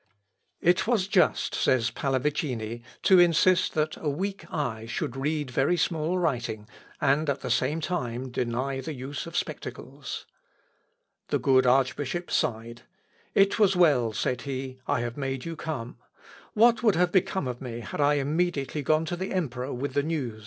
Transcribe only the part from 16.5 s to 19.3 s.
What would have become of me had I immediately gone to